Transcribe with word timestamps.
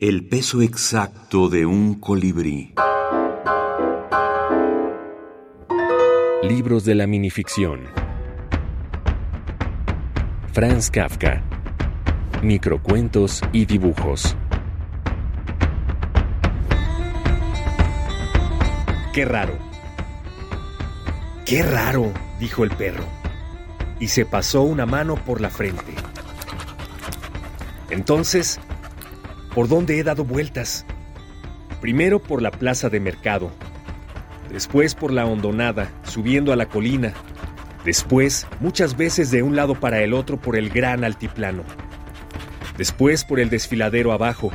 El 0.00 0.28
peso 0.28 0.62
exacto 0.62 1.48
de 1.48 1.66
un 1.66 1.98
colibrí. 1.98 2.72
Libros 6.44 6.84
de 6.84 6.94
la 6.94 7.08
minificción. 7.08 7.80
Franz 10.52 10.88
Kafka. 10.92 11.42
Microcuentos 12.44 13.42
y 13.52 13.64
dibujos. 13.64 14.36
Qué 19.12 19.24
raro. 19.24 19.58
Qué 21.44 21.64
raro, 21.64 22.12
dijo 22.38 22.62
el 22.62 22.70
perro, 22.70 23.02
y 23.98 24.06
se 24.06 24.24
pasó 24.24 24.62
una 24.62 24.86
mano 24.86 25.16
por 25.16 25.40
la 25.40 25.50
frente. 25.50 25.92
Entonces 27.90 28.60
por 29.58 29.66
dónde 29.66 29.98
he 29.98 30.04
dado 30.04 30.24
vueltas. 30.24 30.86
Primero 31.80 32.20
por 32.20 32.42
la 32.42 32.52
plaza 32.52 32.90
de 32.90 33.00
mercado, 33.00 33.50
después 34.48 34.94
por 34.94 35.12
la 35.12 35.26
hondonada, 35.26 35.90
subiendo 36.04 36.52
a 36.52 36.56
la 36.56 36.66
colina, 36.66 37.12
después 37.84 38.46
muchas 38.60 38.96
veces 38.96 39.32
de 39.32 39.42
un 39.42 39.56
lado 39.56 39.74
para 39.74 40.00
el 40.00 40.14
otro 40.14 40.36
por 40.36 40.54
el 40.54 40.70
gran 40.70 41.02
altiplano, 41.02 41.64
después 42.76 43.24
por 43.24 43.40
el 43.40 43.50
desfiladero 43.50 44.12
abajo, 44.12 44.52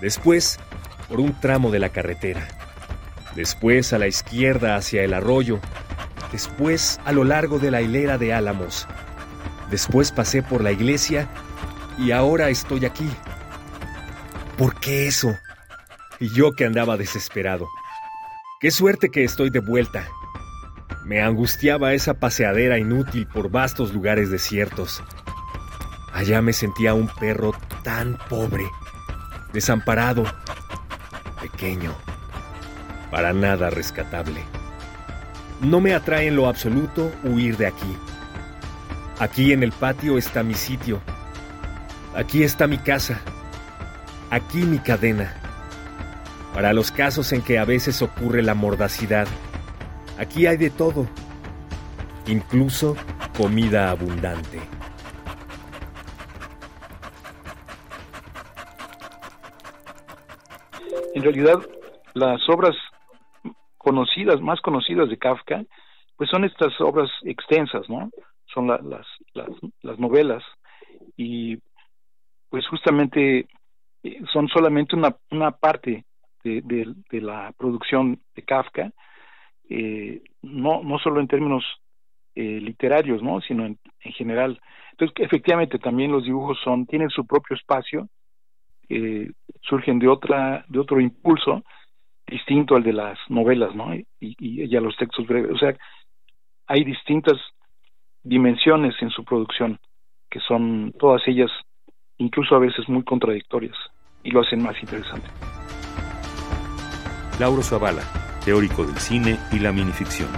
después 0.00 0.60
por 1.08 1.18
un 1.18 1.32
tramo 1.40 1.72
de 1.72 1.80
la 1.80 1.88
carretera, 1.88 2.46
después 3.34 3.92
a 3.92 3.98
la 3.98 4.06
izquierda 4.06 4.76
hacia 4.76 5.02
el 5.02 5.12
arroyo, 5.12 5.58
después 6.30 7.00
a 7.04 7.10
lo 7.10 7.24
largo 7.24 7.58
de 7.58 7.72
la 7.72 7.82
hilera 7.82 8.16
de 8.16 8.32
álamos, 8.32 8.86
después 9.72 10.12
pasé 10.12 10.40
por 10.44 10.62
la 10.62 10.70
iglesia 10.70 11.26
y 11.98 12.12
ahora 12.12 12.48
estoy 12.48 12.84
aquí 12.84 13.10
¿Por 14.56 14.78
qué 14.78 15.08
eso? 15.08 15.36
Y 16.20 16.28
yo 16.32 16.52
que 16.52 16.64
andaba 16.64 16.96
desesperado. 16.96 17.66
Qué 18.60 18.70
suerte 18.70 19.10
que 19.10 19.24
estoy 19.24 19.50
de 19.50 19.58
vuelta. 19.58 20.06
Me 21.04 21.20
angustiaba 21.20 21.92
esa 21.92 22.14
paseadera 22.14 22.78
inútil 22.78 23.26
por 23.26 23.50
vastos 23.50 23.92
lugares 23.92 24.30
desiertos. 24.30 25.02
Allá 26.12 26.40
me 26.40 26.52
sentía 26.52 26.94
un 26.94 27.08
perro 27.08 27.52
tan 27.82 28.16
pobre, 28.28 28.64
desamparado, 29.52 30.22
pequeño, 31.40 31.92
para 33.10 33.32
nada 33.32 33.70
rescatable. 33.70 34.40
No 35.62 35.80
me 35.80 35.94
atrae 35.94 36.28
en 36.28 36.36
lo 36.36 36.46
absoluto 36.46 37.12
huir 37.24 37.56
de 37.56 37.66
aquí. 37.66 37.98
Aquí 39.18 39.52
en 39.52 39.64
el 39.64 39.72
patio 39.72 40.16
está 40.16 40.44
mi 40.44 40.54
sitio. 40.54 41.00
Aquí 42.14 42.44
está 42.44 42.68
mi 42.68 42.78
casa 42.78 43.20
Aquí 44.34 44.64
mi 44.64 44.80
cadena. 44.80 45.32
Para 46.52 46.72
los 46.72 46.90
casos 46.90 47.32
en 47.32 47.40
que 47.40 47.56
a 47.56 47.64
veces 47.64 48.02
ocurre 48.02 48.42
la 48.42 48.56
mordacidad, 48.56 49.28
aquí 50.18 50.48
hay 50.48 50.56
de 50.56 50.70
todo, 50.70 51.06
incluso 52.26 52.96
comida 53.38 53.92
abundante. 53.92 54.58
En 61.14 61.22
realidad, 61.22 61.60
las 62.14 62.40
obras 62.48 62.74
conocidas, 63.78 64.40
más 64.40 64.60
conocidas 64.62 65.08
de 65.10 65.16
Kafka, 65.16 65.62
pues 66.16 66.28
son 66.28 66.44
estas 66.44 66.72
obras 66.80 67.08
extensas, 67.22 67.88
¿no? 67.88 68.10
Son 68.52 68.66
las, 68.66 68.80
las, 68.82 69.46
las 69.82 69.98
novelas. 70.00 70.42
Y 71.16 71.58
pues 72.50 72.66
justamente 72.66 73.46
son 74.32 74.48
solamente 74.48 74.96
una, 74.96 75.16
una 75.30 75.52
parte 75.52 76.04
de, 76.42 76.94
la 77.20 77.52
producción 77.56 78.20
de 78.34 78.42
Kafka, 78.42 78.90
eh, 79.70 80.22
no, 80.42 80.82
no 80.82 80.98
solo 80.98 81.20
en 81.20 81.28
términos 81.28 81.64
eh, 82.34 82.60
literarios, 82.60 83.22
¿no? 83.22 83.40
sino 83.40 83.64
en, 83.64 83.78
en, 84.00 84.12
general. 84.12 84.60
Entonces, 84.92 85.16
efectivamente, 85.24 85.78
también 85.78 86.12
los 86.12 86.24
dibujos 86.24 86.58
son, 86.62 86.86
tienen 86.86 87.08
su 87.08 87.26
propio 87.26 87.56
espacio, 87.56 88.08
eh, 88.90 89.30
surgen 89.62 89.98
de 89.98 90.08
otra, 90.08 90.64
de 90.68 90.78
otro 90.78 91.00
impulso 91.00 91.64
distinto 92.26 92.76
al 92.76 92.82
de 92.82 92.92
las 92.92 93.18
novelas, 93.28 93.74
¿no? 93.74 93.94
Y, 93.94 94.06
y, 94.20 94.64
y 94.64 94.76
a 94.76 94.80
los 94.80 94.96
textos 94.96 95.26
breves. 95.26 95.50
O 95.52 95.58
sea, 95.58 95.74
hay 96.66 96.84
distintas 96.84 97.38
dimensiones 98.22 98.94
en 99.00 99.10
su 99.10 99.24
producción, 99.24 99.78
que 100.30 100.40
son 100.40 100.92
todas 100.98 101.26
ellas 101.26 101.50
incluso 102.18 102.54
a 102.54 102.58
veces 102.58 102.88
muy 102.88 103.02
contradictorias 103.04 103.76
y 104.24 104.30
lo 104.30 104.40
hacen 104.40 104.62
más 104.62 104.74
interesante. 104.82 105.28
Lauro 107.38 107.62
Zavala, 107.62 108.02
teórico 108.44 108.84
del 108.84 108.96
cine 108.98 109.38
y 109.52 109.58
la 109.58 109.70
minificción. 109.72 110.28